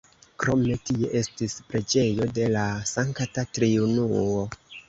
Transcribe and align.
Krome 0.43 0.77
tie 0.89 1.09
estis 1.19 1.55
preĝejo 1.73 2.29
de 2.39 2.49
la 2.57 2.65
Sankta 2.93 3.47
Triunuo. 3.59 4.27